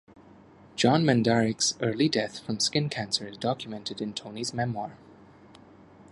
[0.75, 4.97] John Mandarich's early death from skin cancer is documented in Tony's memoir.